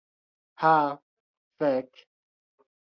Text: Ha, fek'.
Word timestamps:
Ha, 0.63 0.73
fek'. 1.59 2.05